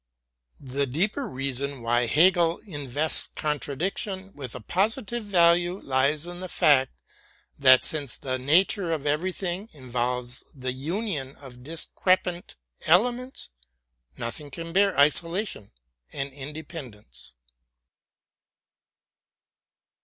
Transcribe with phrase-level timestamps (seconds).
[0.59, 6.49] The deeper reason why Hegel in vests contradiction with a positive value lies in the
[6.49, 7.03] fact
[7.59, 12.55] that, since the nature of everything involves the union of dis crepant
[12.87, 13.51] elements,
[14.17, 15.71] nothing can bear isolation
[16.11, 17.35] and inde pendence.